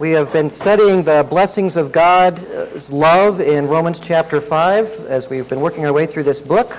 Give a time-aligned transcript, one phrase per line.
[0.00, 5.46] We have been studying the blessings of God's love in Romans chapter 5 as we've
[5.46, 6.74] been working our way through this book,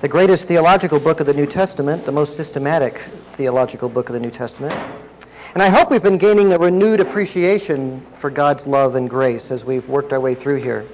[0.00, 3.02] the greatest theological book of the New Testament, the most systematic
[3.36, 4.72] theological book of the New Testament.
[5.52, 9.62] And I hope we've been gaining a renewed appreciation for God's love and grace as
[9.62, 10.88] we've worked our way through here.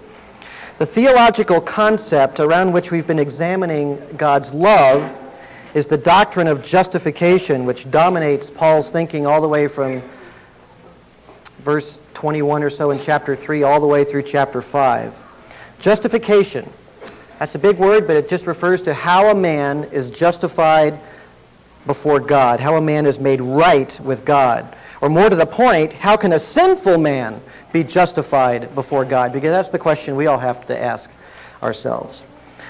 [0.78, 5.16] The theological concept around which we've been examining God's love
[5.72, 10.02] is the doctrine of justification, which dominates Paul's thinking all the way from
[11.64, 15.14] verse 21 or so in chapter 3 all the way through chapter 5.
[15.78, 16.70] Justification.
[17.38, 20.98] That's a big word, but it just refers to how a man is justified
[21.86, 24.76] before God, how a man is made right with God.
[25.00, 27.40] Or more to the point, how can a sinful man
[27.72, 29.32] be justified before God?
[29.32, 31.10] Because that's the question we all have to ask
[31.62, 32.22] ourselves.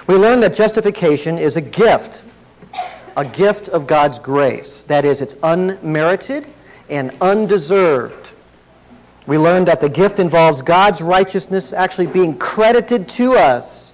[0.07, 2.23] We learn that justification is a gift,
[3.17, 4.85] a gift of God's grace.
[4.85, 6.47] That is, it's unmerited
[6.89, 8.22] and undeserved.
[9.27, 13.92] We learned that the gift involves God's righteousness actually being credited to us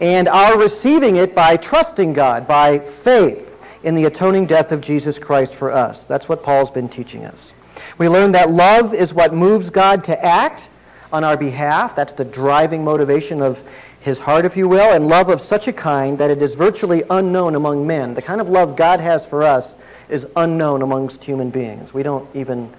[0.00, 3.48] and our receiving it by trusting God, by faith
[3.82, 6.04] in the atoning death of Jesus Christ for us.
[6.04, 7.52] That's what Paul's been teaching us.
[7.98, 10.68] We learned that love is what moves God to act
[11.12, 11.96] on our behalf.
[11.96, 13.58] That's the driving motivation of
[14.00, 17.02] his heart, if you will, and love of such a kind that it is virtually
[17.08, 18.14] unknown among men.
[18.14, 19.74] The kind of love God has for us
[20.08, 21.94] is unknown amongst human beings.
[21.94, 22.72] We don't even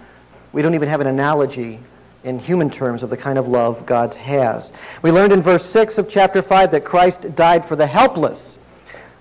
[0.57, 1.77] we don't even have an analogy
[2.23, 4.71] in human terms of the kind of love God has.
[5.03, 8.57] We learned in verse 6 of chapter 5 that Christ died for the helpless,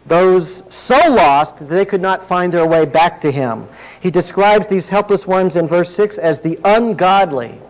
[0.06, 3.68] those so lost that they could not find their way back to him.
[4.00, 7.60] He describes these helpless ones in verse 6 as the ungodly.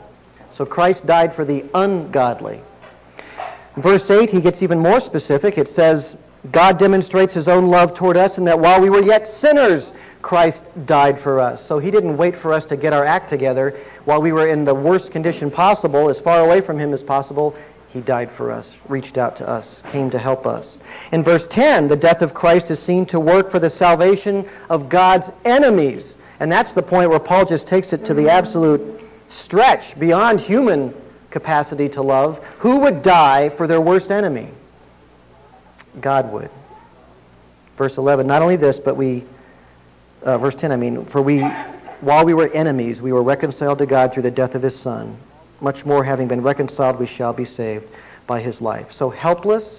[0.55, 2.61] So Christ died for the ungodly.
[3.75, 5.59] In verse 8, he gets even more specific.
[5.59, 6.15] It says,
[6.53, 9.91] God demonstrates his own love toward us in that while we were yet sinners,
[10.27, 11.65] Christ died for us.
[11.65, 13.79] So he didn't wait for us to get our act together.
[14.07, 17.55] While we were in the worst condition possible, as far away from him as possible,
[17.91, 20.81] he died for us, reached out to us, came to help us.
[21.13, 24.89] In verse 10, the death of Christ is seen to work for the salvation of
[24.89, 26.17] God's enemies.
[26.41, 30.93] And that's the point where Paul just takes it to the absolute stretch, beyond human
[31.31, 32.43] capacity to love.
[32.59, 34.49] Who would die for their worst enemy?
[36.01, 36.51] God would.
[37.79, 39.25] Verse 11, not only this, but we
[40.27, 41.41] uh, verse 10, I mean, for we,
[42.01, 45.17] while we were enemies, we were reconciled to God through the death of his Son.
[45.61, 47.87] Much more, having been reconciled, we shall be saved
[48.27, 48.93] by his life.
[48.93, 49.79] So helpless,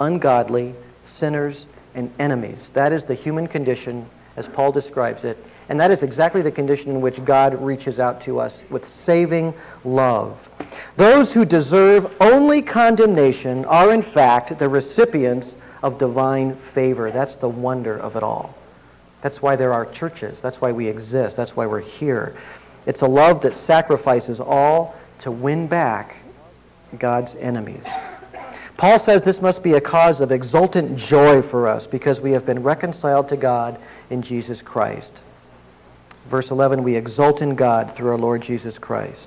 [0.00, 1.66] ungodly, sinners,
[1.96, 2.70] and enemies.
[2.74, 5.36] That is the human condition as Paul describes it.
[5.68, 9.52] And that is exactly the condition in which God reaches out to us with saving
[9.84, 10.38] love.
[10.96, 17.10] Those who deserve only condemnation are, in fact, the recipients of divine favor.
[17.10, 18.57] That's the wonder of it all.
[19.22, 20.38] That's why there are churches.
[20.40, 21.36] That's why we exist.
[21.36, 22.36] That's why we're here.
[22.86, 26.16] It's a love that sacrifices all to win back
[26.98, 27.84] God's enemies.
[28.76, 32.46] Paul says this must be a cause of exultant joy for us because we have
[32.46, 35.12] been reconciled to God in Jesus Christ.
[36.30, 39.26] Verse 11, we exult in God through our Lord Jesus Christ.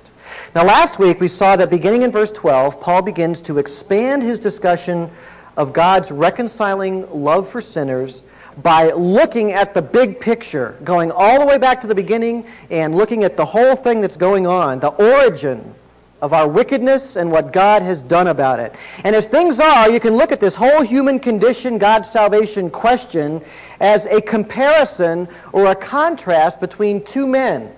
[0.54, 4.40] Now, last week we saw that beginning in verse 12, Paul begins to expand his
[4.40, 5.10] discussion
[5.56, 8.22] of God's reconciling love for sinners
[8.62, 12.94] by looking at the big picture, going all the way back to the beginning and
[12.94, 15.74] looking at the whole thing that's going on, the origin
[16.20, 18.74] of our wickedness and what God has done about it.
[19.02, 23.42] And as things are, you can look at this whole human condition, God's salvation question
[23.80, 27.74] as a comparison or a contrast between two men.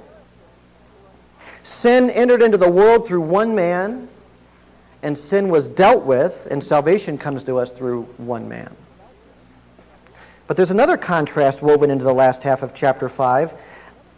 [1.62, 4.08] Sin entered into the world through one man,
[5.02, 8.76] and sin was dealt with, and salvation comes to us through one man.
[10.46, 13.52] But there's another contrast woven into the last half of chapter 5.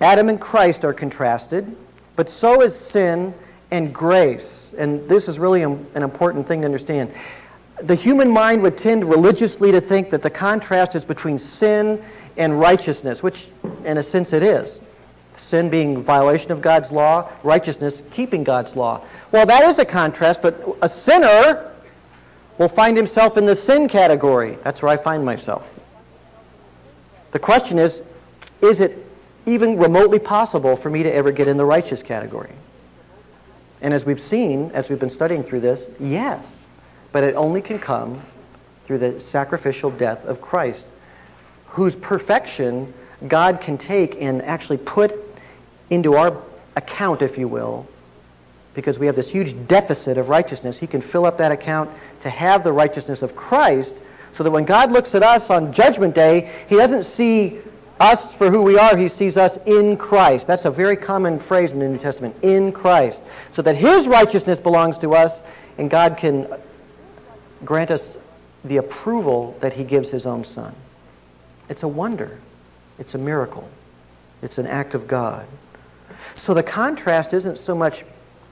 [0.00, 1.76] Adam and Christ are contrasted,
[2.16, 3.32] but so is sin
[3.70, 4.70] and grace.
[4.76, 7.12] And this is really an important thing to understand.
[7.82, 12.02] The human mind would tend religiously to think that the contrast is between sin
[12.36, 13.46] and righteousness, which
[13.84, 14.80] in a sense it is.
[15.36, 19.02] Sin being violation of God's law, righteousness keeping God's law.
[19.30, 21.72] Well, that is a contrast, but a sinner
[22.58, 24.58] will find himself in the sin category.
[24.64, 25.62] That's where I find myself.
[27.36, 28.00] The question is,
[28.62, 28.96] is it
[29.44, 32.54] even remotely possible for me to ever get in the righteous category?
[33.82, 36.46] And as we've seen, as we've been studying through this, yes.
[37.12, 38.22] But it only can come
[38.86, 40.86] through the sacrificial death of Christ,
[41.66, 42.94] whose perfection
[43.28, 45.14] God can take and actually put
[45.90, 46.42] into our
[46.74, 47.86] account, if you will,
[48.72, 50.78] because we have this huge deficit of righteousness.
[50.78, 51.90] He can fill up that account
[52.22, 53.94] to have the righteousness of Christ
[54.36, 57.60] so that when God looks at us on Judgment Day, He doesn't see
[57.98, 60.46] Us for who we are, he sees us in Christ.
[60.46, 63.20] That's a very common phrase in the New Testament, in Christ.
[63.54, 65.40] So that his righteousness belongs to us,
[65.78, 66.46] and God can
[67.64, 68.02] grant us
[68.64, 70.74] the approval that he gives his own son.
[71.70, 72.38] It's a wonder.
[72.98, 73.66] It's a miracle.
[74.42, 75.46] It's an act of God.
[76.34, 78.04] So the contrast isn't so much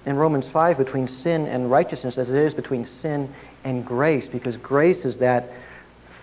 [0.07, 4.57] in Romans 5 between sin and righteousness as it is between sin and grace, because
[4.57, 5.51] grace is that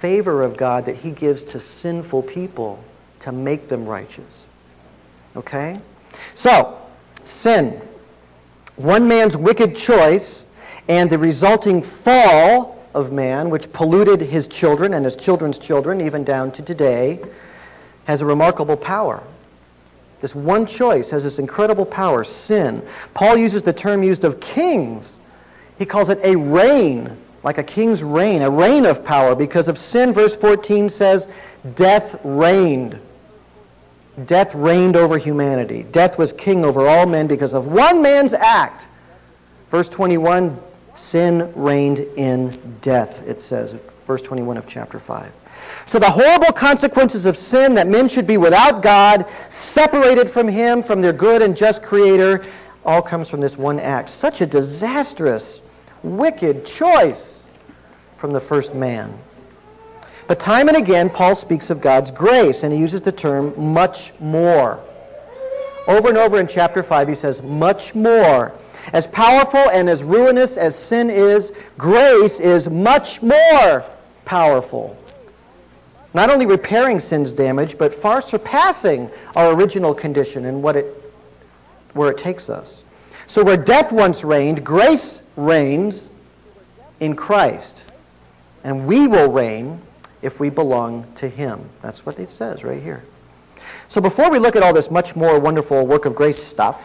[0.01, 2.83] favor of God that he gives to sinful people
[3.21, 4.25] to make them righteous.
[5.35, 5.75] Okay?
[6.35, 6.81] So,
[7.23, 7.81] sin.
[8.75, 10.45] One man's wicked choice
[10.87, 16.23] and the resulting fall of man, which polluted his children and his children's children, even
[16.23, 17.21] down to today,
[18.05, 19.23] has a remarkable power.
[20.21, 22.85] This one choice has this incredible power, sin.
[23.13, 25.17] Paul uses the term used of kings.
[25.77, 29.35] He calls it a reign, like a king's reign, a reign of power.
[29.35, 31.27] Because of sin, verse 14 says,
[31.75, 32.99] death reigned.
[34.25, 35.83] Death reigned over humanity.
[35.83, 38.83] Death was king over all men because of one man's act.
[39.71, 40.59] Verse 21,
[40.95, 42.49] sin reigned in
[42.81, 43.73] death, it says,
[44.05, 45.31] verse 21 of chapter 5.
[45.87, 50.83] So the horrible consequences of sin that men should be without God, separated from him,
[50.83, 52.41] from their good and just creator,
[52.85, 54.09] all comes from this one act.
[54.09, 55.60] Such a disastrous,
[56.03, 57.43] wicked choice
[58.17, 59.17] from the first man.
[60.27, 64.13] But time and again, Paul speaks of God's grace, and he uses the term much
[64.19, 64.79] more.
[65.87, 68.53] Over and over in chapter 5, he says, much more.
[68.93, 73.85] As powerful and as ruinous as sin is, grace is much more
[74.25, 74.97] powerful.
[76.13, 80.85] Not only repairing sin's damage, but far surpassing our original condition and what it,
[81.93, 82.83] where it takes us.
[83.27, 86.09] So where death once reigned, grace reigns
[86.99, 87.75] in Christ.
[88.63, 89.81] And we will reign
[90.21, 91.69] if we belong to him.
[91.81, 93.03] That's what it says right here.
[93.89, 96.81] So before we look at all this much more wonderful work of grace stuff,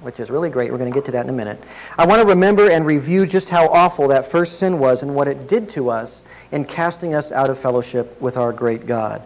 [0.00, 1.62] which is really great, we're going to get to that in a minute,
[1.98, 5.28] I want to remember and review just how awful that first sin was and what
[5.28, 9.22] it did to us in casting us out of fellowship with our great God.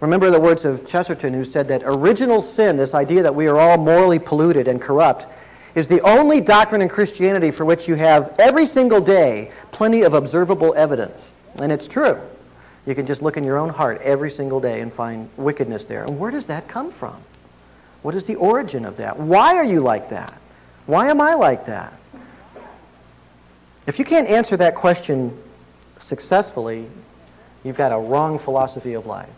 [0.00, 3.58] Remember the words of Chesterton who said that original sin, this idea that we are
[3.58, 5.26] all morally polluted and corrupt,
[5.74, 10.14] is the only doctrine in Christianity for which you have every single day plenty of
[10.14, 11.20] observable evidence.
[11.56, 12.20] And it's true.
[12.86, 16.02] You can just look in your own heart every single day and find wickedness there.
[16.04, 17.16] And where does that come from?
[18.02, 19.18] What is the origin of that?
[19.18, 20.32] Why are you like that?
[20.86, 21.92] Why am I like that?
[23.86, 25.36] If you can't answer that question
[26.00, 26.86] successfully,
[27.62, 29.28] you've got a wrong philosophy of life.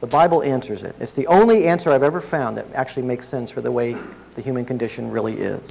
[0.00, 0.94] The Bible answers it.
[1.00, 3.96] It's the only answer I've ever found that actually makes sense for the way
[4.34, 5.62] the human condition really is.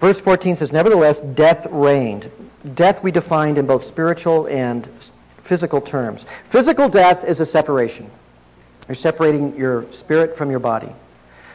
[0.00, 2.30] Verse 14 says, Nevertheless, death reigned.
[2.74, 4.88] Death we defined in both spiritual and
[5.44, 6.24] physical terms.
[6.50, 8.10] Physical death is a separation.
[8.88, 10.92] You're separating your spirit from your body.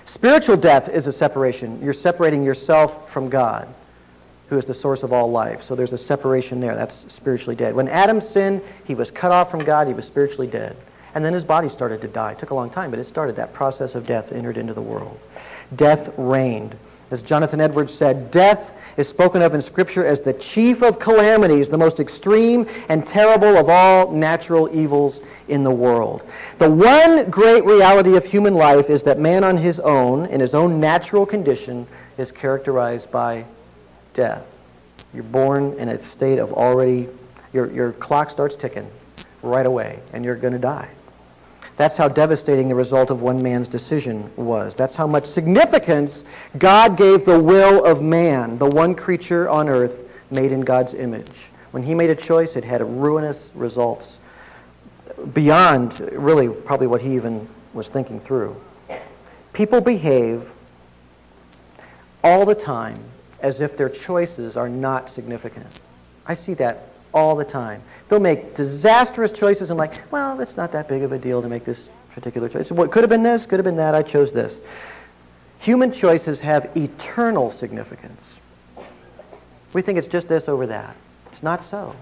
[0.07, 1.81] Spiritual death is a separation.
[1.83, 3.67] You're separating yourself from God,
[4.49, 5.63] who is the source of all life.
[5.63, 6.75] So there's a separation there.
[6.75, 7.75] That's spiritually dead.
[7.75, 9.87] When Adam sinned, he was cut off from God.
[9.87, 10.77] He was spiritually dead.
[11.17, 12.33] And then his body started to die.
[12.33, 13.37] It took a long time, but it started.
[13.37, 15.19] That process of death entered into the world.
[15.75, 16.75] Death reigned.
[17.09, 21.69] As Jonathan Edwards said, death is spoken of in Scripture as the chief of calamities,
[21.69, 26.21] the most extreme and terrible of all natural evils in the world.
[26.59, 30.53] The one great reality of human life is that man on his own, in his
[30.53, 31.87] own natural condition,
[32.19, 33.43] is characterized by
[34.13, 34.43] death.
[35.15, 37.09] You're born in a state of already,
[37.53, 38.87] your, your clock starts ticking
[39.41, 40.89] right away, and you're going to die.
[41.77, 44.73] That's how devastating the result of one man's decision was.
[44.73, 46.23] That's how much significance
[46.57, 49.93] God gave the will of man, the one creature on earth
[50.31, 51.31] made in God's image.
[51.71, 54.17] When he made a choice, it had ruinous results
[55.33, 58.59] beyond really probably what he even was thinking through.
[59.53, 60.49] People behave
[62.23, 62.97] all the time
[63.41, 65.81] as if their choices are not significant.
[66.25, 67.81] I see that all the time.
[68.07, 71.49] They'll make disastrous choices and like, well, it's not that big of a deal to
[71.49, 71.83] make this
[72.13, 72.71] particular choice.
[72.71, 74.55] What could have been this, could have been that, I chose this.
[75.59, 78.21] Human choices have eternal significance.
[79.73, 80.95] We think it's just this over that.
[81.31, 81.95] It's not so.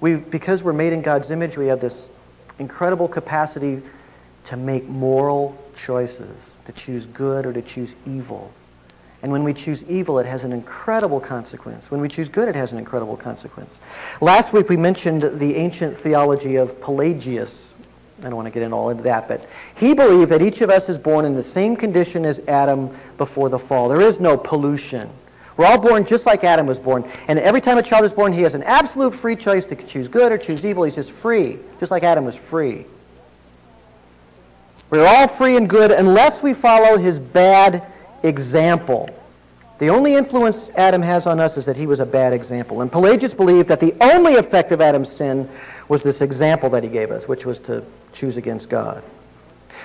[0.00, 2.08] We, because we're made in God's image, we have this
[2.58, 3.82] incredible capacity
[4.48, 6.36] to make moral choices,
[6.66, 8.52] to choose good or to choose evil.
[9.24, 11.90] And when we choose evil, it has an incredible consequence.
[11.90, 13.70] When we choose good, it has an incredible consequence.
[14.20, 17.70] Last week we mentioned the ancient theology of Pelagius.
[18.18, 20.68] I don't want to get into all into that, but he believed that each of
[20.68, 23.88] us is born in the same condition as Adam before the fall.
[23.88, 25.08] There is no pollution.
[25.56, 27.10] We're all born just like Adam was born.
[27.26, 30.06] And every time a child is born, he has an absolute free choice to choose
[30.06, 30.82] good or choose evil.
[30.82, 32.84] He's just free, just like Adam was free.
[34.90, 37.90] We're all free and good unless we follow his bad
[38.24, 39.08] example.
[39.78, 42.80] The only influence Adam has on us is that he was a bad example.
[42.80, 45.48] And Pelagius believed that the only effect of Adam's sin
[45.88, 49.02] was this example that he gave us, which was to choose against God.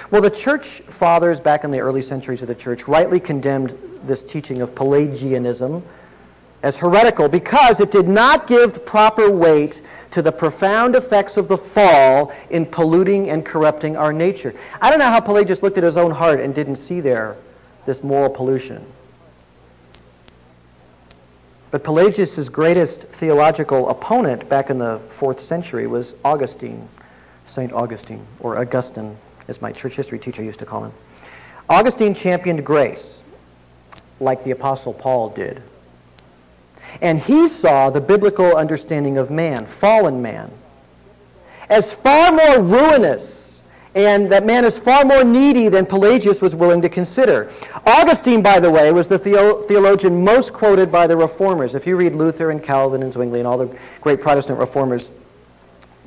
[0.09, 4.23] Well, the church fathers back in the early centuries of the church rightly condemned this
[4.23, 5.83] teaching of Pelagianism
[6.63, 9.81] as heretical because it did not give proper weight
[10.11, 14.55] to the profound effects of the fall in polluting and corrupting our nature.
[14.81, 17.35] I don't know how Pelagius looked at his own heart and didn't see there
[17.89, 18.85] this moral pollution.
[21.71, 26.87] But Pelagius' greatest theological opponent back in the fourth century was Augustine,
[27.47, 27.73] St.
[27.73, 29.17] Augustine, or Augustine,
[29.47, 30.93] as my church history teacher used to call him.
[31.67, 33.21] Augustine championed grace,
[34.19, 35.63] like the Apostle Paul did.
[37.01, 40.51] And he saw the biblical understanding of man, fallen man,
[41.69, 43.48] as far more ruinous
[43.95, 47.51] and that man is far more needy than Pelagius was willing to consider.
[47.85, 51.73] Augustine, by the way, was the theologian most quoted by the reformers.
[51.73, 55.09] If you read Luther and Calvin and Zwingli and all the great Protestant reformers,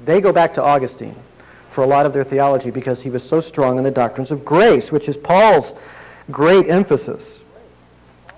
[0.04, 1.16] they go back to Augustine
[1.72, 4.44] for a lot of their theology because he was so strong in the doctrines of
[4.44, 5.72] grace, which is Paul's
[6.30, 7.24] great emphasis.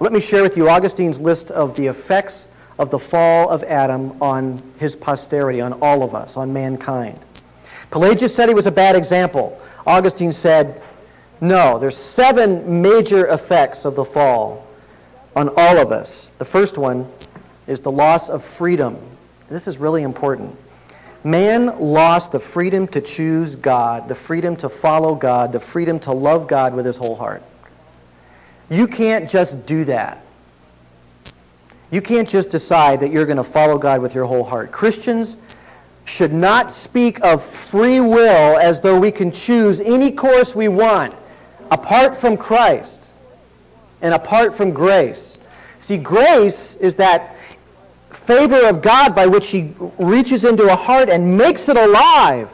[0.00, 2.46] Let me share with you Augustine's list of the effects
[2.78, 7.20] of the fall of Adam on his posterity, on all of us, on mankind.
[7.90, 9.60] Pelagius said he was a bad example.
[9.86, 10.82] Augustine said,
[11.40, 14.66] no, there's seven major effects of the fall
[15.36, 16.10] on all of us.
[16.38, 17.10] The first one
[17.66, 18.98] is the loss of freedom.
[19.50, 20.56] This is really important.
[21.22, 26.12] Man lost the freedom to choose God, the freedom to follow God, the freedom to
[26.12, 27.42] love God with his whole heart.
[28.68, 30.24] You can't just do that.
[31.90, 34.72] You can't just decide that you're going to follow God with your whole heart.
[34.72, 35.36] Christians
[36.04, 41.14] should not speak of free will as though we can choose any course we want
[41.70, 42.98] apart from Christ
[44.02, 45.34] and apart from grace.
[45.80, 47.36] See, grace is that
[48.26, 52.48] favor of God by which he reaches into a heart and makes it alive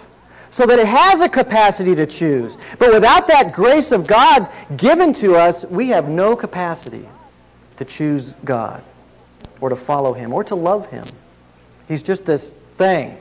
[0.52, 2.56] so that it has a capacity to choose.
[2.78, 7.08] But without that grace of God given to us, we have no capacity
[7.76, 8.82] to choose God
[9.60, 11.04] or to follow him or to love him.
[11.88, 13.16] He's just this thing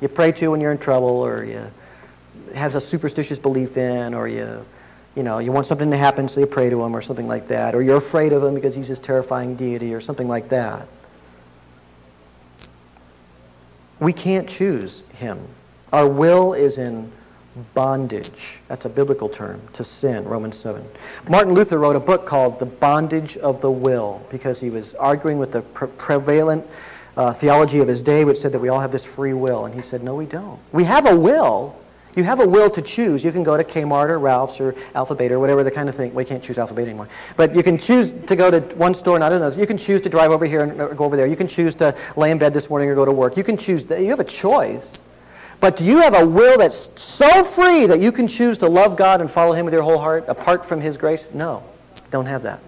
[0.00, 1.70] you pray to when you're in trouble or you
[2.54, 4.64] have a superstitious belief in or you
[5.14, 7.48] you know you want something to happen so you pray to him or something like
[7.48, 10.86] that or you're afraid of him because he's this terrifying deity or something like that.
[14.00, 15.40] We can't choose him.
[15.92, 17.10] Our will is in
[17.74, 18.30] bondage.
[18.68, 20.86] That's a biblical term to sin romans 7
[21.28, 25.38] martin luther wrote a book called the bondage of the will because he was arguing
[25.38, 26.64] with the pre- prevalent
[27.18, 29.66] uh, theology of his day, which said that we all have this free will.
[29.66, 30.58] And he said, no, we don't.
[30.72, 31.76] We have a will.
[32.14, 33.22] You have a will to choose.
[33.22, 35.96] You can go to Kmart or Ralph's or Alpha Beta or whatever the kind of
[35.96, 36.14] thing.
[36.14, 37.08] We can't choose Alpha Beta anymore.
[37.36, 39.58] But you can choose to go to one store not another.
[39.58, 41.26] You can choose to drive over here and go over there.
[41.26, 43.36] You can choose to lay in bed this morning or go to work.
[43.36, 43.84] You can choose.
[43.90, 44.84] You have a choice.
[45.60, 48.96] But do you have a will that's so free that you can choose to love
[48.96, 51.24] God and follow Him with your whole heart apart from His grace?
[51.34, 51.64] No,
[52.12, 52.60] don't have that.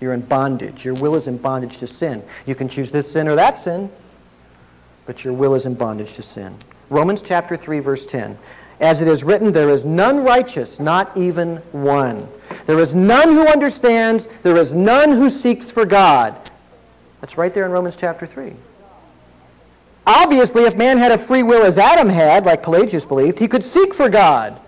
[0.00, 0.84] You're in bondage.
[0.84, 2.22] Your will is in bondage to sin.
[2.46, 3.90] You can choose this sin or that sin,
[5.06, 6.56] but your will is in bondage to sin.
[6.90, 8.38] Romans chapter 3, verse 10.
[8.80, 12.28] As it is written, there is none righteous, not even one.
[12.66, 14.28] There is none who understands.
[14.44, 16.36] There is none who seeks for God.
[17.20, 18.54] That's right there in Romans chapter 3.
[20.06, 23.64] Obviously, if man had a free will as Adam had, like Pelagius believed, he could
[23.64, 24.58] seek for God.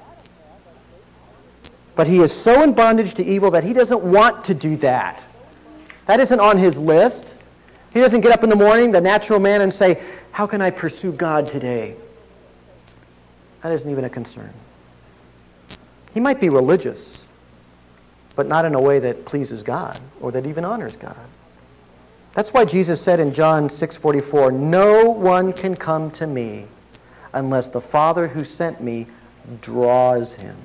[2.00, 5.23] But he is so in bondage to evil that he doesn't want to do that.
[6.07, 7.26] That isn't on his list.
[7.92, 10.02] He doesn't get up in the morning, the natural man, and say,
[10.33, 11.95] How can I pursue God today?
[13.62, 14.50] That isn't even a concern.
[16.14, 17.21] He might be religious,
[18.35, 21.19] but not in a way that pleases God or that even honors God.
[22.33, 26.64] That's why Jesus said in John 6:44, "No one can come to me
[27.35, 29.07] unless the Father who sent me
[29.61, 30.57] draws him."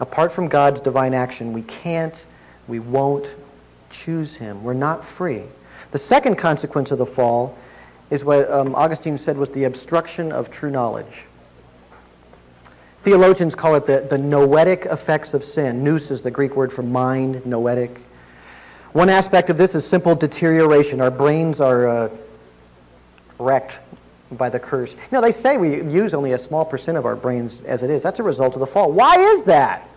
[0.00, 2.14] Apart from God's divine action, we can't,
[2.66, 3.26] we won't
[3.90, 4.64] choose him.
[4.64, 5.42] We're not free.
[5.92, 7.56] The second consequence of the fall
[8.10, 11.22] is what um, Augustine said was the obstruction of true knowledge.
[13.04, 15.84] Theologians call it the, the noetic effects of sin.
[15.84, 18.00] Nous is the Greek word for mind, noetic.
[18.92, 21.00] One aspect of this is simple deterioration.
[21.00, 22.08] Our brains are uh,
[23.38, 23.72] wrecked
[24.36, 24.90] by the curse.
[24.90, 27.90] You know, they say we use only a small percent of our brains as it
[27.90, 28.02] is.
[28.02, 28.92] That's a result of the fall.
[28.92, 29.88] Why is that?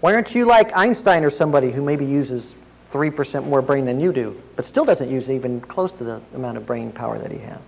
[0.00, 2.46] Why aren't you like Einstein or somebody who maybe uses
[2.92, 6.56] 3% more brain than you do, but still doesn't use even close to the amount
[6.56, 7.58] of brain power that he has?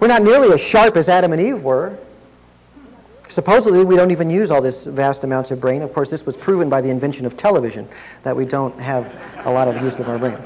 [0.00, 1.96] We're not nearly as sharp as Adam and Eve were.
[3.30, 5.82] Supposedly, we don't even use all this vast amounts of brain.
[5.82, 7.88] Of course, this was proven by the invention of television,
[8.22, 9.12] that we don't have
[9.44, 10.38] a lot of use of our brain.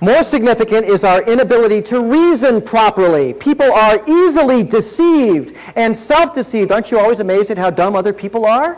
[0.00, 3.32] More significant is our inability to reason properly.
[3.32, 6.70] People are easily deceived and self-deceived.
[6.70, 8.76] Aren't you always amazed at how dumb other people are?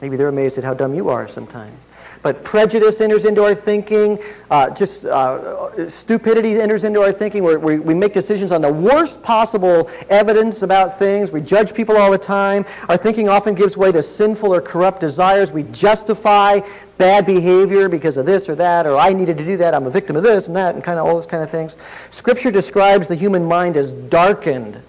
[0.00, 1.78] Maybe they're amazed at how dumb you are sometimes.
[2.22, 4.16] But prejudice enters into our thinking.
[4.48, 7.42] Uh, just uh, stupidity enters into our thinking.
[7.42, 11.32] Where we, we make decisions on the worst possible evidence about things.
[11.32, 12.64] We judge people all the time.
[12.88, 15.50] Our thinking often gives way to sinful or corrupt desires.
[15.50, 16.60] We justify
[17.02, 19.74] bad behavior because of this or that, or I needed to do that.
[19.74, 21.74] I'm a victim of this and that, and kind of all those kind of things.
[22.12, 24.80] Scripture describes the human mind as darkened.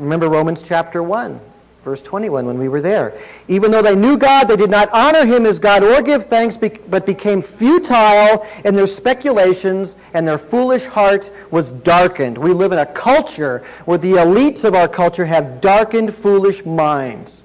[0.00, 1.40] Remember Romans chapter 1.
[1.84, 3.20] Verse 21, when we were there.
[3.48, 6.56] Even though they knew God, they did not honor him as God or give thanks,
[6.56, 12.38] but became futile in their speculations, and their foolish heart was darkened.
[12.38, 17.41] We live in a culture where the elites of our culture have darkened, foolish minds,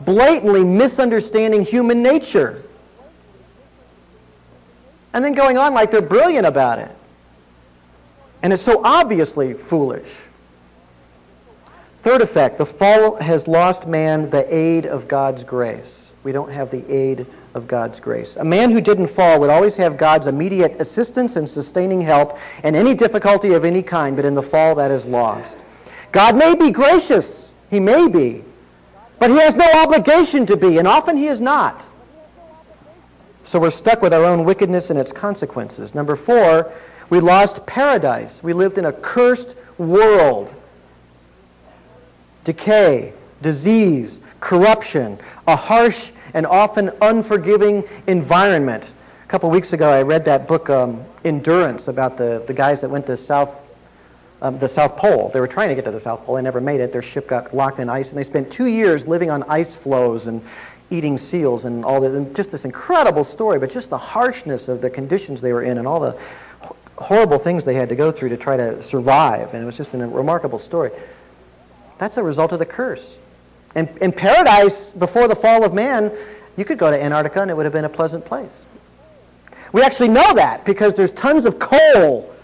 [0.00, 2.62] blatantly misunderstanding human nature,
[5.12, 6.90] and then going on like they're brilliant about it.
[8.42, 10.08] And it's so obviously foolish.
[12.04, 16.06] Third effect, the fall has lost man the aid of God's grace.
[16.22, 18.36] We don't have the aid of God's grace.
[18.36, 22.74] A man who didn't fall would always have God's immediate assistance and sustaining help in
[22.74, 25.56] any difficulty of any kind, but in the fall that is lost.
[26.12, 27.46] God may be gracious.
[27.70, 28.44] He may be.
[29.18, 31.84] But he has no obligation to be, and often he is not.
[33.44, 35.94] So we're stuck with our own wickedness and its consequences.
[35.94, 36.72] Number four,
[37.10, 38.42] we lost paradise.
[38.42, 39.48] We lived in a cursed
[39.78, 40.52] world
[42.44, 45.98] decay, disease, corruption, a harsh
[46.34, 48.84] and often unforgiving environment.
[49.24, 52.88] A couple weeks ago, I read that book, um, Endurance, about the, the guys that
[52.88, 53.50] went to South,
[54.42, 55.30] um, the South Pole.
[55.32, 56.36] They were trying to get to the South Pole.
[56.36, 56.92] They never made it.
[56.92, 60.26] Their ship got locked in ice, and they spent two years living on ice floes
[60.26, 60.42] and
[60.90, 62.12] eating seals and all that.
[62.12, 65.78] And just this incredible story, but just the harshness of the conditions they were in
[65.78, 66.16] and all the
[66.96, 69.54] horrible things they had to go through to try to survive.
[69.54, 70.90] And it was just a remarkable story.
[71.98, 73.14] That's a result of the curse.
[73.74, 76.12] And in paradise, before the fall of man,
[76.56, 78.50] you could go to Antarctica and it would have been a pleasant place.
[79.72, 82.34] We actually know that because there's tons of coal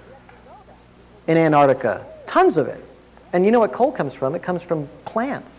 [1.27, 2.05] in Antarctica.
[2.27, 2.85] Tons of it.
[3.33, 4.35] And you know what coal comes from?
[4.35, 5.51] It comes from plants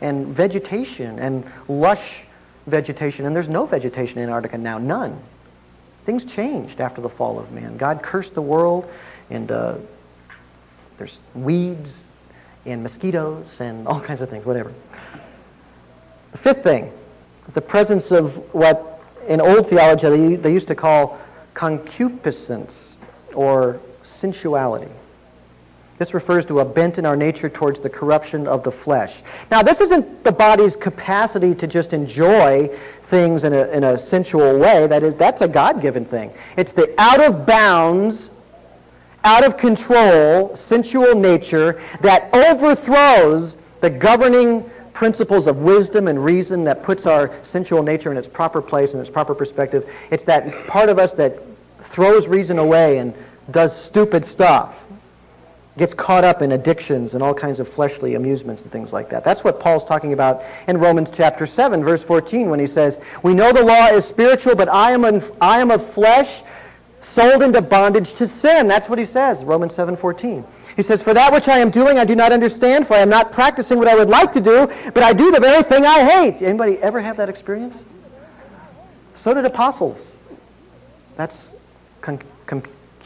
[0.00, 2.04] and vegetation and lush
[2.66, 3.26] vegetation.
[3.26, 4.78] And there's no vegetation in Antarctica now.
[4.78, 5.18] None.
[6.04, 7.76] Things changed after the fall of man.
[7.76, 8.88] God cursed the world
[9.30, 9.74] and uh,
[10.98, 12.04] there's weeds
[12.64, 14.72] and mosquitoes and all kinds of things, whatever.
[16.32, 16.92] The fifth thing,
[17.54, 21.18] the presence of what in old theology they, they used to call
[21.54, 22.94] concupiscence
[23.34, 23.80] or
[24.20, 24.90] sensuality.
[25.98, 29.14] This refers to a bent in our nature towards the corruption of the flesh.
[29.50, 32.70] Now, this isn't the body's capacity to just enjoy
[33.08, 34.86] things in a, in a sensual way.
[34.86, 36.32] That is, that's a God-given thing.
[36.56, 38.30] It's the out of bounds
[39.24, 46.82] out of control sensual nature that overthrows the governing principles of wisdom and reason that
[46.82, 49.88] puts our sensual nature in its proper place and its proper perspective.
[50.10, 51.42] It's that part of us that
[51.90, 53.12] throws reason away and
[53.50, 54.74] does stupid stuff,
[55.78, 59.24] gets caught up in addictions and all kinds of fleshly amusements and things like that.
[59.24, 63.34] That's what Paul's talking about in Romans chapter 7, verse 14, when he says, We
[63.34, 65.04] know the law is spiritual, but I am,
[65.40, 66.42] I am of flesh,
[67.02, 68.68] sold into bondage to sin.
[68.68, 70.44] That's what he says, Romans 7:14.
[70.76, 73.08] He says, For that which I am doing I do not understand, for I am
[73.08, 76.04] not practicing what I would like to do, but I do the very thing I
[76.04, 76.42] hate.
[76.42, 77.74] Anybody ever have that experience?
[79.14, 80.06] So did apostles.
[81.16, 81.52] That's
[82.02, 82.20] con-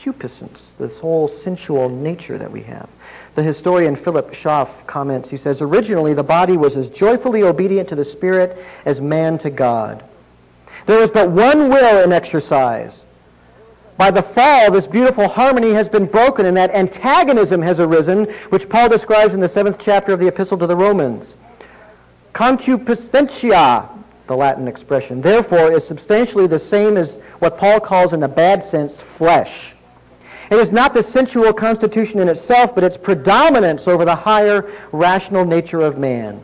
[0.00, 2.88] concupiscence, this whole sensual nature that we have.
[3.34, 7.94] The historian Philip Schaff comments, he says, Originally the body was as joyfully obedient to
[7.94, 10.02] the Spirit as man to God.
[10.86, 13.04] There was but one will in exercise,
[13.98, 18.66] by the fall, this beautiful harmony has been broken and that antagonism has arisen, which
[18.66, 21.34] Paul describes in the seventh chapter of the Epistle to the Romans.
[22.32, 23.86] Concupiscentia,
[24.26, 28.62] the Latin expression, therefore is substantially the same as what Paul calls in the bad
[28.62, 29.74] sense flesh.
[30.50, 35.44] It is not the sensual constitution in itself, but its predominance over the higher rational
[35.44, 36.42] nature of man.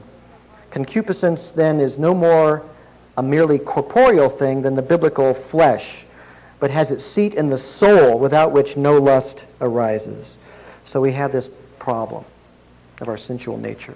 [0.70, 2.62] Concupiscence, then, is no more
[3.16, 6.06] a merely corporeal thing than the biblical flesh
[6.58, 10.36] but has its seat in the soul, without which no lust arises.
[10.84, 12.24] So we have this problem
[13.00, 13.94] of our sensual nature.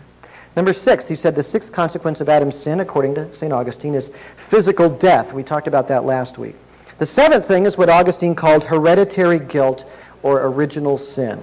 [0.57, 3.53] Number six, he said the sixth consequence of Adam's sin, according to St.
[3.53, 4.11] Augustine, is
[4.49, 5.33] physical death.
[5.33, 6.57] We talked about that last week.
[6.99, 9.85] The seventh thing is what Augustine called hereditary guilt
[10.23, 11.41] or original sin.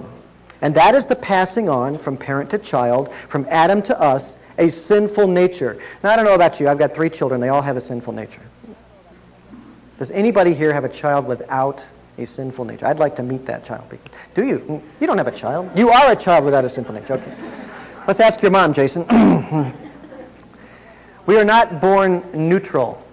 [0.61, 4.69] And that is the passing on from parent to child, from Adam to us, a
[4.69, 5.81] sinful nature.
[6.03, 6.67] Now, I don't know about you.
[6.67, 7.39] I've got three children.
[7.39, 8.41] They all have a sinful nature.
[9.99, 11.81] Does anybody here have a child without
[12.17, 12.87] a sinful nature?
[12.87, 13.83] I'd like to meet that child.
[14.35, 14.81] Do you?
[14.99, 15.71] You don't have a child.
[15.75, 17.13] You are a child without a sinful nature.
[17.13, 17.35] Okay.
[18.07, 19.05] Let's ask your mom, Jason.
[21.25, 23.03] we are not born neutral,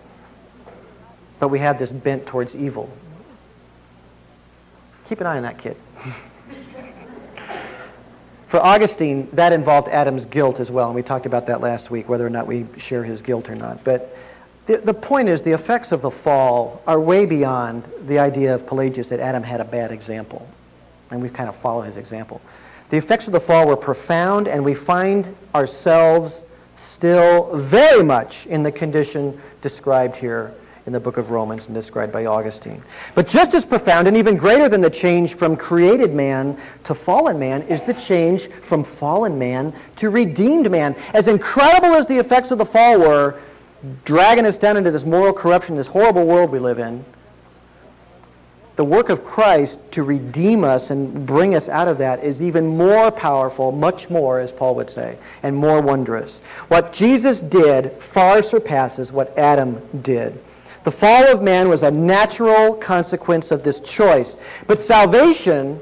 [1.41, 2.89] but we have this bent towards evil.
[5.09, 5.77] Keep an eye on that kid.
[8.49, 12.09] For Augustine, that involved Adam's guilt as well, and we talked about that last week,
[12.09, 13.83] whether or not we share his guilt or not.
[13.83, 14.17] But
[14.67, 18.67] the, the point is, the effects of the fall are way beyond the idea of
[18.67, 20.49] Pelagius that Adam had a bad example,
[21.11, 22.41] and we kind of follow his example.
[22.91, 26.41] The effects of the fall were profound, and we find ourselves
[26.77, 30.55] still very much in the condition described here
[30.87, 32.83] in the book of Romans and described by Augustine.
[33.15, 37.39] But just as profound and even greater than the change from created man to fallen
[37.39, 40.95] man is the change from fallen man to redeemed man.
[41.15, 43.41] As incredible as the effects of the fall were,
[44.05, 47.05] dragging us down into this moral corruption, this horrible world we live in,
[48.77, 52.77] the work of Christ to redeem us and bring us out of that is even
[52.77, 56.41] more powerful, much more, as Paul would say, and more wondrous.
[56.69, 60.43] What Jesus did far surpasses what Adam did.
[60.85, 64.37] The fall of man was a natural consequence of this choice.
[64.67, 65.81] But salvation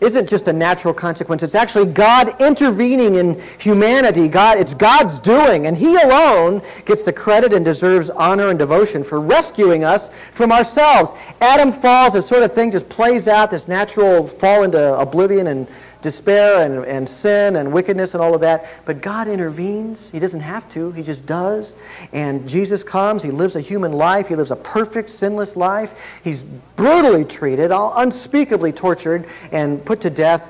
[0.00, 1.42] isn't just a natural consequence.
[1.42, 4.28] It's actually God intervening in humanity.
[4.28, 9.02] God, it's God's doing, and He alone gets the credit and deserves honor and devotion
[9.02, 11.10] for rescuing us from ourselves.
[11.40, 15.66] Adam falls, this sort of thing just plays out, this natural fall into oblivion and
[16.02, 18.66] despair and, and sin and wickedness and all of that.
[18.84, 19.98] But God intervenes.
[20.12, 20.92] He doesn't have to.
[20.92, 21.72] He just does.
[22.12, 23.22] And Jesus comes.
[23.22, 24.28] He lives a human life.
[24.28, 25.90] He lives a perfect, sinless life.
[26.22, 26.42] He's
[26.76, 30.42] brutally treated, unspeakably tortured, and put to death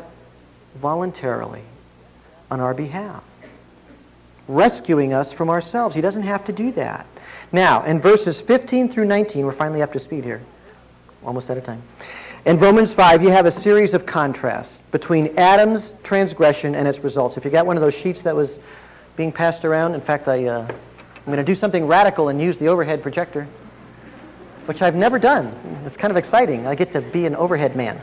[0.76, 1.62] voluntarily
[2.50, 3.22] on our behalf,
[4.46, 5.94] rescuing us from ourselves.
[5.94, 7.06] He doesn't have to do that.
[7.52, 10.42] Now, in verses 15 through 19, we're finally up to speed here.
[11.24, 11.82] Almost out of time.
[12.48, 17.36] In Romans 5, you have a series of contrasts between Adam's transgression and its results.
[17.36, 18.58] If you got one of those sheets that was
[19.16, 22.56] being passed around, in fact, I, uh, I'm going to do something radical and use
[22.56, 23.46] the overhead projector,
[24.64, 25.48] which I've never done.
[25.84, 26.66] It's kind of exciting.
[26.66, 28.00] I get to be an overhead man.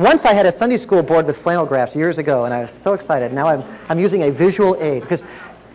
[0.00, 2.72] Once I had a Sunday school board with flannel graphs years ago, and I was
[2.82, 3.32] so excited.
[3.32, 5.22] Now I'm, I'm using a visual aid because,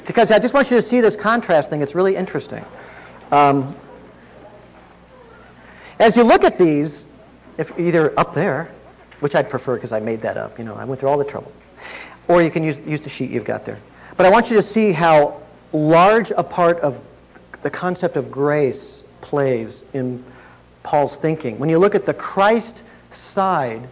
[0.06, 1.82] because I just want you to see this contrast thing.
[1.82, 2.66] It's really interesting.
[3.32, 3.78] Um,
[6.00, 7.06] as you look at these,
[7.60, 8.72] if either up there,
[9.20, 11.26] which I'd prefer because I made that up, you know, I went through all the
[11.26, 11.52] trouble,
[12.30, 13.78] or you can use, use the sheet you've got there.
[14.16, 15.42] But I want you to see how
[15.74, 16.98] large a part of
[17.62, 20.24] the concept of grace plays in
[20.84, 21.60] Paul's thinking.
[21.60, 22.78] When you look at the Christ
[23.34, 23.90] side,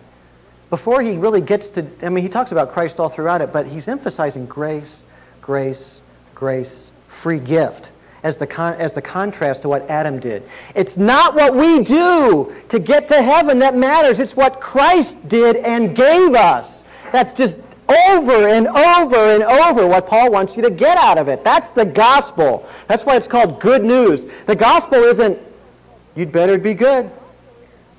[0.69, 3.67] before he really gets to, I mean, he talks about Christ all throughout it, but
[3.67, 5.01] he's emphasizing grace,
[5.41, 5.99] grace,
[6.34, 6.89] grace,
[7.21, 7.89] free gift
[8.23, 10.43] as the, con- as the contrast to what Adam did.
[10.75, 14.19] It's not what we do to get to heaven that matters.
[14.19, 16.67] It's what Christ did and gave us.
[17.12, 17.56] That's just
[17.89, 21.43] over and over and over what Paul wants you to get out of it.
[21.43, 22.67] That's the gospel.
[22.88, 24.25] That's why it's called good news.
[24.45, 25.39] The gospel isn't,
[26.15, 27.10] you'd better be good.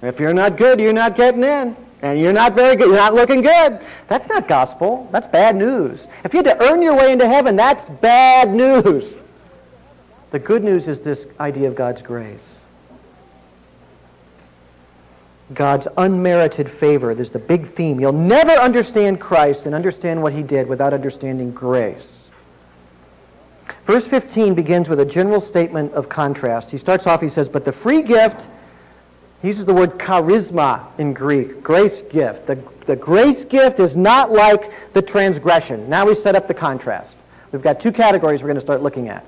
[0.02, 1.76] If you're not good, you're not getting in.
[2.02, 2.88] And you're not very good.
[2.88, 3.80] You're not looking good.
[4.08, 5.08] That's not gospel.
[5.10, 6.06] That's bad news.
[6.22, 9.14] If you had to earn your way into heaven, that's bad news.
[10.30, 12.38] The good news is this idea of God's grace.
[15.54, 17.14] God's unmerited favor.
[17.14, 17.98] There's the big theme.
[17.98, 22.26] You'll never understand Christ and understand what he did without understanding grace.
[23.86, 26.70] Verse 15 begins with a general statement of contrast.
[26.70, 28.42] He starts off, he says, But the free gift,
[29.40, 32.46] he uses the word charisma in Greek, grace gift.
[32.46, 35.88] The, the grace gift is not like the transgression.
[35.88, 37.16] Now we set up the contrast.
[37.50, 39.24] We've got two categories we're going to start looking at.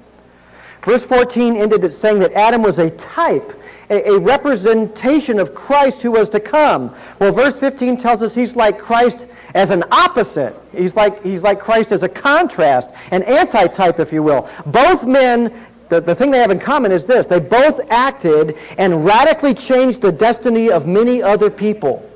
[0.85, 3.53] Verse 14 ended it saying that Adam was a type,
[3.91, 6.95] a, a, representation of Christ who was to come.
[7.19, 10.57] Well, verse 15 tells us he's like Christ as an opposite.
[10.75, 14.49] He's like, he's like Christ as a contrast, an antitype, if you will.
[14.67, 17.27] Both men, the, the thing they have in common is this.
[17.27, 22.09] They both acted and radically changed the destiny of many other people.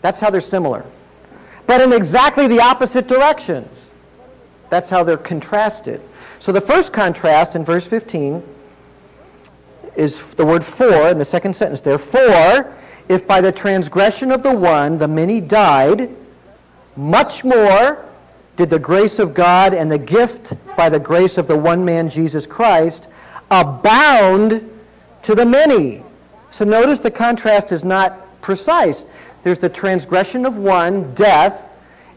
[0.00, 0.84] That's how they're similar.
[1.66, 3.68] But in exactly the opposite directions.
[4.68, 6.00] That's how they're contrasted.
[6.40, 8.42] So the first contrast in verse 15
[9.96, 11.98] is the word for in the second sentence there.
[11.98, 12.74] For,
[13.08, 16.10] if by the transgression of the one the many died,
[16.96, 18.04] much more
[18.56, 22.08] did the grace of God and the gift by the grace of the one man
[22.08, 23.06] Jesus Christ
[23.50, 24.70] abound
[25.22, 26.02] to the many.
[26.52, 29.06] So notice the contrast is not precise.
[29.42, 31.60] there's the transgression of one, death,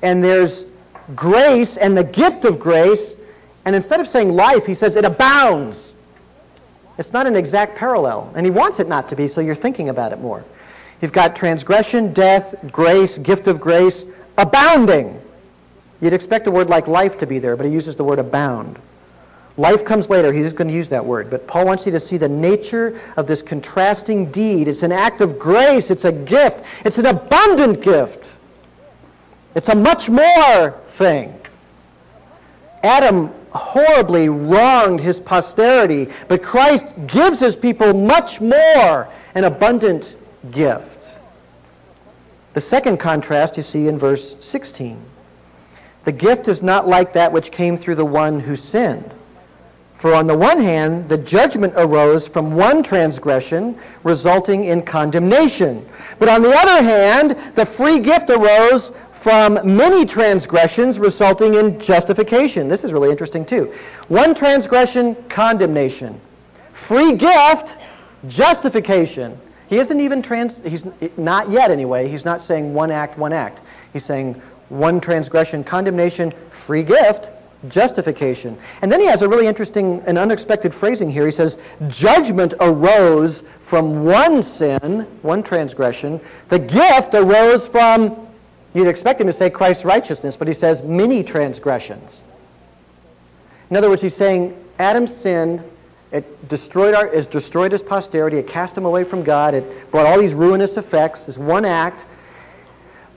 [0.01, 0.65] and there's
[1.15, 3.13] grace and the gift of grace.
[3.67, 5.91] And instead of saying life, he says it abounds.
[6.97, 8.31] It's not an exact parallel.
[8.33, 10.45] And he wants it not to be, so you're thinking about it more.
[11.01, 14.05] You've got transgression, death, grace, gift of grace,
[14.37, 15.19] abounding.
[15.99, 18.79] You'd expect a word like life to be there, but he uses the word abound.
[19.57, 20.31] Life comes later.
[20.31, 21.29] He's going to use that word.
[21.29, 24.69] But Paul wants you to see the nature of this contrasting deed.
[24.69, 25.89] It's an act of grace.
[25.89, 26.63] It's a gift.
[26.85, 28.27] It's an abundant gift.
[29.55, 31.37] It's a much more thing.
[32.81, 40.15] Adam horribly wronged his posterity, but Christ gives his people much more, an abundant
[40.51, 40.85] gift.
[42.53, 44.99] The second contrast you see in verse 16.
[46.05, 49.11] The gift is not like that which came through the one who sinned.
[49.99, 55.87] For on the one hand, the judgment arose from one transgression, resulting in condemnation.
[56.19, 58.91] But on the other hand, the free gift arose
[59.27, 62.69] from many transgressions, resulting in justification.
[62.69, 63.73] This is really interesting too.
[64.07, 66.21] One transgression, condemnation.
[66.87, 67.73] Free gift,
[68.29, 69.37] justification.
[69.67, 70.85] He isn't even trans, he's
[71.17, 73.59] not yet anyway, he's not saying one act, one act.
[73.91, 76.33] He's saying one transgression, condemnation,
[76.65, 77.27] free gift,
[77.67, 78.57] justification.
[78.81, 81.25] And then he has a really interesting and unexpected phrasing here.
[81.25, 81.57] He says,
[81.89, 86.21] judgment arose from one sin, one transgression.
[86.47, 88.26] The gift arose from,
[88.73, 92.19] you'd expect him to say Christ's righteousness, but he says many transgressions.
[93.69, 95.63] In other words, he's saying Adam's sin,
[96.11, 100.05] it destroyed our, it destroyed his posterity, it cast him away from God, it brought
[100.05, 102.05] all these ruinous effects, this one act.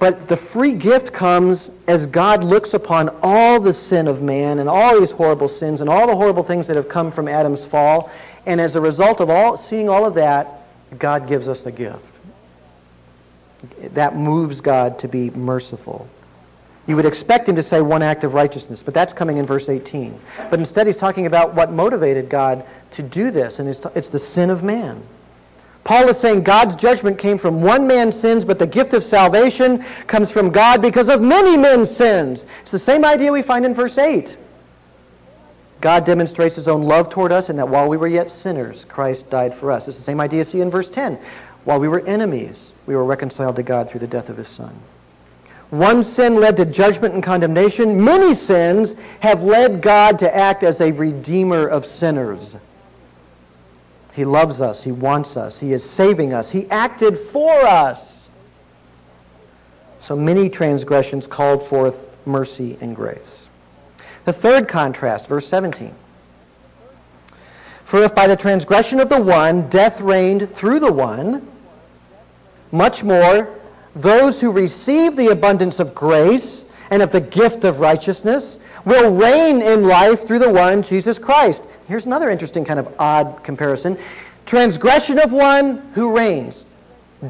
[0.01, 4.69] But the free gift comes as God looks upon all the sin of man and
[4.69, 8.11] all these horrible sins and all the horrible things that have come from Adam's fall.
[8.47, 10.67] And as a result of all seeing all of that,
[10.99, 12.10] God gives us the gift.
[13.93, 16.09] That moves God to be merciful.
[16.87, 19.69] You would expect him to say one act of righteousness, but that's coming in verse
[19.69, 20.19] 18.
[20.51, 24.51] But instead he's talking about what motivated God to do this, and it's the sin
[24.51, 25.03] of man.
[25.85, 29.85] Paul is saying God's judgment came from one man's sins, but the gift of salvation
[30.07, 32.45] comes from God because of many men's sins.
[32.63, 34.37] It's the same idea we find in verse 8.
[35.81, 39.31] God demonstrates his own love toward us in that while we were yet sinners, Christ
[39.31, 39.89] died for us.
[39.89, 41.19] It's the same idea you see in verse 10.
[41.65, 44.75] While we were enemies, we were reconciled to God through the death of his Son.
[45.71, 48.03] One sin led to judgment and condemnation.
[48.03, 52.57] Many sins have led God to act as a redeemer of sinners.
[54.13, 54.83] He loves us.
[54.83, 55.59] He wants us.
[55.59, 56.51] He is saving us.
[56.51, 58.01] He acted for us.
[60.05, 61.95] So many transgressions called forth
[62.27, 63.47] mercy and grace.
[64.25, 65.95] The third contrast, verse 17.
[67.91, 71.45] For if by the transgression of the one death reigned through the one,
[72.71, 73.59] much more
[73.97, 79.61] those who receive the abundance of grace and of the gift of righteousness will reign
[79.61, 81.63] in life through the one, Jesus Christ.
[81.89, 83.99] Here's another interesting kind of odd comparison.
[84.47, 86.65] Transgression of one who reigns.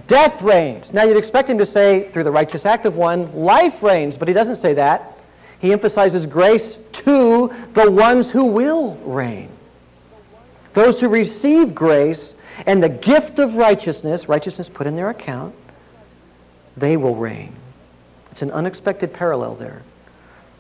[0.09, 0.93] Death reigns.
[0.93, 4.29] Now you'd expect him to say, through the righteous act of one, life reigns, but
[4.29, 5.17] he doesn't say that.
[5.59, 9.49] He emphasizes grace to the ones who will reign.
[10.75, 12.35] Those who receive grace
[12.67, 15.55] and the gift of righteousness, righteousness put in their account,
[16.77, 17.55] they will reign.
[18.33, 19.83] It's an unexpected parallel there.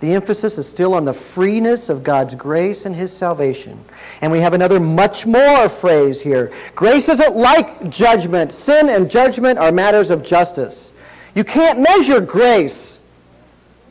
[0.00, 3.84] The emphasis is still on the freeness of God's grace and his salvation.
[4.22, 6.52] And we have another much more phrase here.
[6.74, 8.52] Grace isn't like judgment.
[8.52, 10.90] Sin and judgment are matters of justice.
[11.34, 12.98] You can't measure grace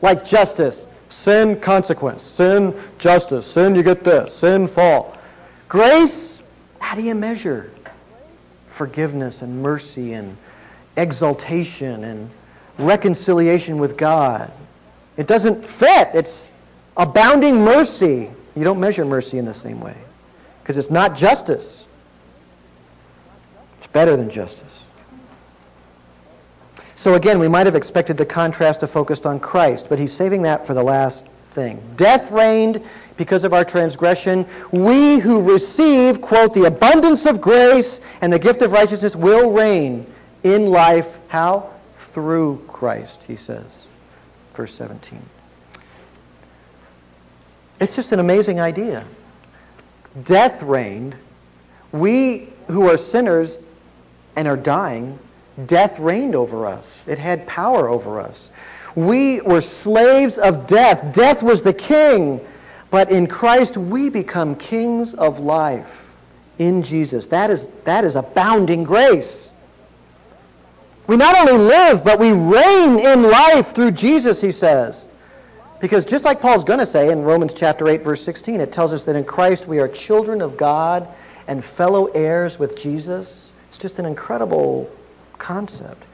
[0.02, 0.84] like justice.
[1.10, 2.24] Sin, consequence.
[2.24, 3.46] Sin, justice.
[3.46, 4.34] Sin, you get this.
[4.34, 5.16] Sin, fall.
[5.70, 6.42] Grace,
[6.80, 7.70] how do you measure
[8.74, 10.36] forgiveness and mercy and
[10.96, 12.28] exaltation and
[12.76, 14.50] reconciliation with God?
[15.16, 16.08] It doesn't fit.
[16.12, 16.50] It's
[16.96, 18.28] abounding mercy.
[18.56, 19.96] You don't measure mercy in the same way
[20.60, 21.84] because it's not justice.
[23.78, 24.64] It's better than justice.
[26.96, 30.42] So again, we might have expected the contrast to focus on Christ, but he's saving
[30.42, 31.80] that for the last thing.
[31.96, 32.82] Death reigned
[33.16, 34.46] because of our transgression.
[34.70, 40.06] We who receive, quote, the abundance of grace and the gift of righteousness will reign
[40.42, 41.06] in life.
[41.28, 41.70] How?
[42.12, 43.66] Through Christ, he says
[44.54, 45.20] verse 17.
[47.80, 49.06] It's just an amazing idea.
[50.24, 51.14] Death reigned.
[51.92, 53.56] We who are sinners
[54.36, 55.18] and are dying,
[55.66, 56.84] death reigned over us.
[57.06, 58.50] It had power over us.
[58.94, 61.14] We were slaves of death.
[61.14, 62.40] Death was the king.
[62.90, 65.90] But in Christ, we become kings of life
[66.58, 67.26] in Jesus.
[67.26, 69.48] That is, that is abounding grace.
[71.06, 75.04] We not only live, but we reign in life through Jesus, he says.
[75.80, 78.92] Because just like Paul's going to say in Romans chapter 8, verse 16, it tells
[78.92, 81.08] us that in Christ we are children of God
[81.46, 83.50] and fellow heirs with Jesus.
[83.70, 84.90] It's just an incredible
[85.38, 86.04] concept.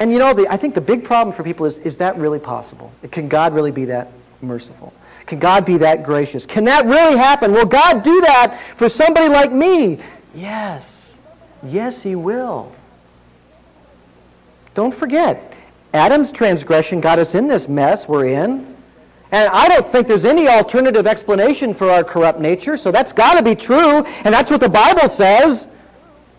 [0.00, 2.38] And you know, the, I think the big problem for people is, is that really
[2.38, 2.92] possible?
[3.10, 4.92] Can God really be that merciful?
[5.28, 6.46] Can God be that gracious?
[6.46, 7.52] Can that really happen?
[7.52, 10.00] Will God do that for somebody like me?
[10.34, 10.84] Yes.
[11.62, 12.72] Yes, he will.
[14.74, 15.52] Don't forget,
[15.92, 18.74] Adam's transgression got us in this mess we're in.
[19.30, 23.34] And I don't think there's any alternative explanation for our corrupt nature, so that's got
[23.34, 25.66] to be true, and that's what the Bible says.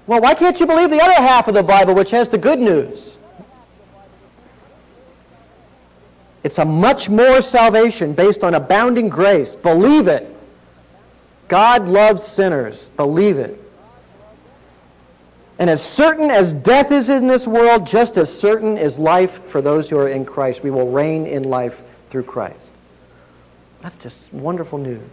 [0.08, 2.58] Well, why can't you believe the other half of the Bible, which has the good
[2.58, 3.12] news?
[6.44, 9.56] It's a much more salvation based on abounding grace.
[9.56, 10.36] Believe it.
[11.48, 12.80] God loves sinners.
[12.96, 13.62] Believe it.
[15.58, 19.62] And as certain as death is in this world, just as certain is life for
[19.62, 20.64] those who are in Christ.
[20.64, 21.78] We will reign in life
[22.10, 22.58] through Christ.
[23.82, 25.10] That's just wonderful news.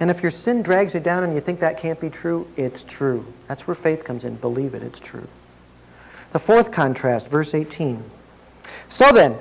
[0.00, 2.84] And if your sin drags you down and you think that can't be true, it's
[2.84, 3.24] true.
[3.46, 4.36] That's where faith comes in.
[4.36, 5.26] Believe it, it's true.
[6.32, 8.02] The fourth contrast, verse 18.
[8.88, 9.38] So then,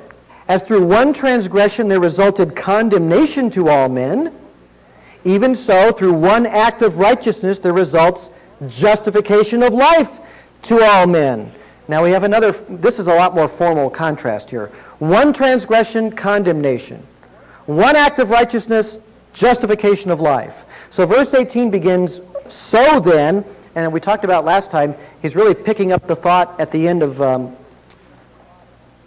[0.47, 4.33] as through one transgression there resulted condemnation to all men,
[5.25, 8.29] even so through one act of righteousness there results
[8.69, 10.09] justification of life
[10.63, 11.51] to all men.
[11.87, 14.67] Now we have another, this is a lot more formal contrast here.
[14.99, 17.05] One transgression, condemnation.
[17.65, 18.97] One act of righteousness,
[19.33, 20.55] justification of life.
[20.91, 25.91] So verse 18 begins, so then, and we talked about last time, he's really picking
[25.91, 27.55] up the thought at the end of um,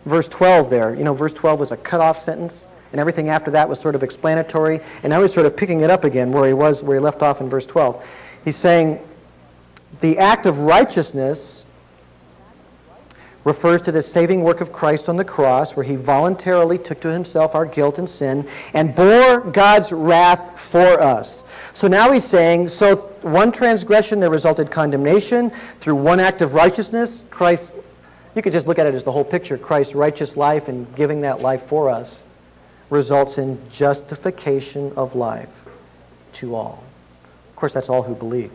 [0.04, 0.94] verse 12 there.
[0.94, 4.02] You know, verse 12 was a cut-off sentence, and everything after that was sort of
[4.02, 7.02] explanatory, and now he's sort of picking it up again where he was, where he
[7.02, 8.02] left off in verse 12.
[8.44, 9.00] He's saying
[10.00, 11.62] the act of righteousness
[13.44, 17.08] refers to the saving work of Christ on the cross, where he voluntarily took to
[17.08, 21.42] himself our guilt and sin and bore God's wrath for us.
[21.72, 25.52] So now he's saying, so one transgression there resulted condemnation.
[25.80, 27.70] Through one act of righteousness, Christ
[28.40, 29.58] you could just look at it as the whole picture.
[29.58, 32.16] Christ's righteous life and giving that life for us
[32.88, 35.50] results in justification of life
[36.36, 36.82] to all.
[37.50, 38.50] Of course, that's all who believe.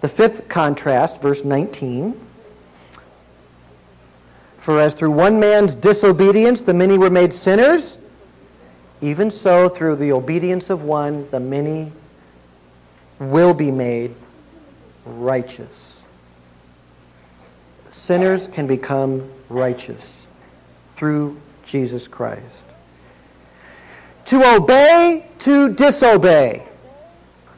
[0.00, 2.20] The fifth contrast, verse 19.
[4.62, 7.98] For as through one man's disobedience the many were made sinners,
[9.00, 11.92] even so through the obedience of one the many
[13.20, 14.16] will be made
[15.06, 15.87] righteous
[18.08, 20.02] sinners can become righteous
[20.96, 22.42] through Jesus Christ.
[24.26, 26.62] To obey, to disobey.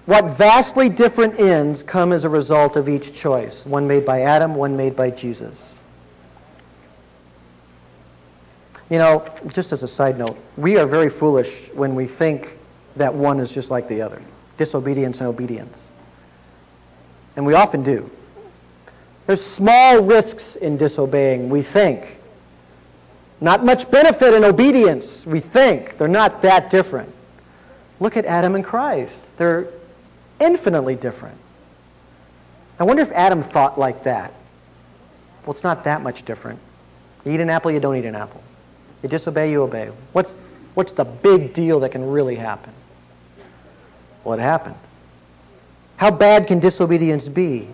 [0.06, 3.64] What vastly different ends come as a result of each choice.
[3.64, 5.54] One made by Adam, one made by Jesus.
[8.90, 12.58] You know, just as a side note, we are very foolish when we think
[12.96, 14.20] that one is just like the other.
[14.58, 15.78] Disobedience and obedience.
[17.36, 18.10] And we often do.
[19.30, 22.18] There's small risks in disobeying, we think.
[23.40, 25.98] Not much benefit in obedience, we think.
[25.98, 27.14] They're not that different.
[28.00, 29.14] Look at Adam and Christ.
[29.36, 29.72] They're
[30.40, 31.38] infinitely different.
[32.80, 34.34] I wonder if Adam thought like that.
[35.46, 36.58] Well, it's not that much different.
[37.24, 38.42] You eat an apple, you don't eat an apple.
[39.00, 39.92] You disobey, you obey.
[40.12, 40.34] What's,
[40.74, 42.72] what's the big deal that can really happen?
[44.24, 44.74] What happened?
[45.98, 47.68] How bad can disobedience be?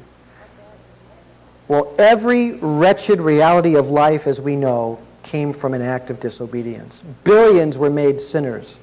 [1.69, 7.03] Well, every wretched reality of life as we know came from an act of disobedience.
[7.25, 8.77] Billions were made sinners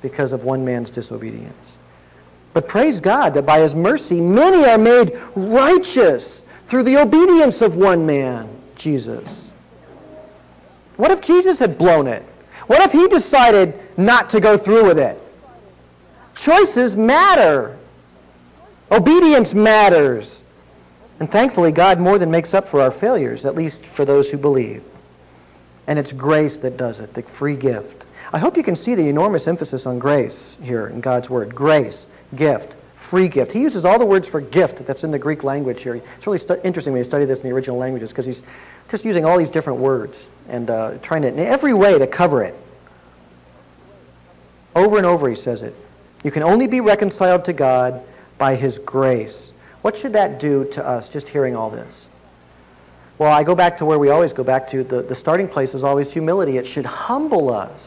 [0.00, 1.72] because of one man's disobedience.
[2.54, 7.76] But praise God that by his mercy, many are made righteous through the obedience of
[7.76, 9.28] one man, Jesus.
[10.96, 12.22] What if Jesus had blown it?
[12.66, 15.20] What if he decided not to go through with it?
[16.34, 17.78] Choices matter.
[18.90, 20.41] Obedience matters.
[21.20, 24.38] And thankfully, God more than makes up for our failures, at least for those who
[24.38, 24.82] believe.
[25.86, 28.04] And it's grace that does it, the free gift.
[28.32, 31.54] I hope you can see the enormous emphasis on grace here in God's Word.
[31.54, 32.74] Grace, gift,
[33.10, 33.52] free gift.
[33.52, 35.96] He uses all the words for gift that's in the Greek language here.
[35.96, 38.42] It's really stu- interesting when you study this in the original languages because he's
[38.90, 40.16] just using all these different words
[40.48, 42.54] and uh, trying to, in every way, to cover it.
[44.74, 45.74] Over and over he says it.
[46.24, 48.02] You can only be reconciled to God
[48.38, 49.51] by his grace.
[49.82, 52.06] What should that do to us, just hearing all this?
[53.18, 54.82] Well, I go back to where we always go back to.
[54.82, 56.56] The, the starting place is always humility.
[56.56, 57.78] It should humble us.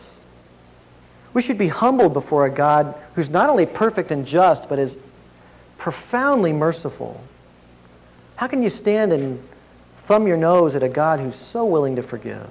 [1.33, 4.95] We should be humbled before a God who's not only perfect and just, but is
[5.77, 7.21] profoundly merciful.
[8.35, 9.41] How can you stand and
[10.07, 12.47] thumb your nose at a God who's so willing to forgive.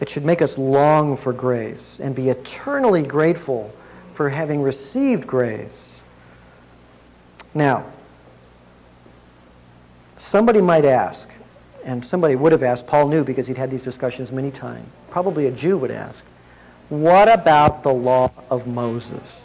[0.00, 3.72] It should make us long for grace and be eternally grateful
[4.14, 5.91] for having received grace.
[7.54, 7.84] Now,
[10.18, 11.28] somebody might ask,
[11.84, 15.46] and somebody would have asked, Paul knew because he'd had these discussions many times, probably
[15.46, 16.18] a Jew would ask,
[16.88, 19.40] what about the law of Moses?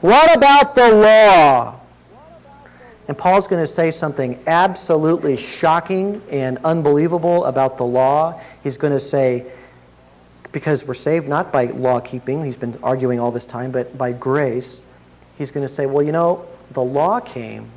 [0.00, 1.80] What about the law?
[3.08, 8.40] And Paul's going to say something absolutely shocking and unbelievable about the law.
[8.62, 9.46] He's going to say,
[10.52, 14.12] because we're saved not by law keeping, he's been arguing all this time, but by
[14.12, 14.80] grace,
[15.38, 17.70] he's going to say, well, you know, the law came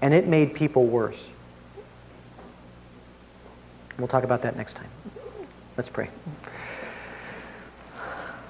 [0.00, 1.18] and it made people worse.
[3.98, 4.88] We'll talk about that next time.
[5.76, 6.10] Let's pray.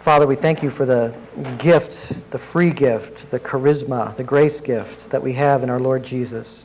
[0.05, 1.15] Father, we thank you for the
[1.59, 1.97] gift,
[2.31, 6.63] the free gift, the charisma, the grace gift that we have in our Lord Jesus.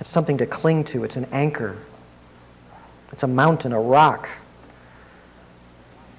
[0.00, 1.02] It's something to cling to.
[1.02, 1.78] It's an anchor.
[3.12, 4.28] It's a mountain, a rock.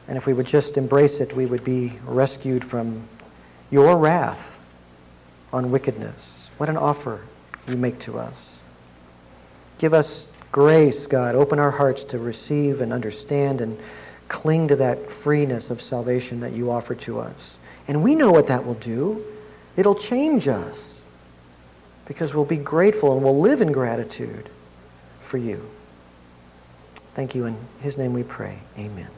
[0.07, 3.07] And if we would just embrace it, we would be rescued from
[3.69, 4.39] your wrath
[5.51, 6.49] on wickedness.
[6.57, 7.21] What an offer
[7.67, 8.57] you make to us.
[9.77, 11.35] Give us grace, God.
[11.35, 13.77] Open our hearts to receive and understand and
[14.27, 17.57] cling to that freeness of salvation that you offer to us.
[17.87, 19.23] And we know what that will do.
[19.75, 20.95] It'll change us
[22.05, 24.49] because we'll be grateful and we'll live in gratitude
[25.29, 25.69] for you.
[27.15, 27.45] Thank you.
[27.45, 28.59] In his name we pray.
[28.77, 29.09] Amen.